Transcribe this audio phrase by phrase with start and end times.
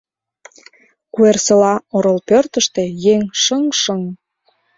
[1.13, 4.01] Куэрсола орол пӧртыштӧ еҥ шыҥ-шыҥ.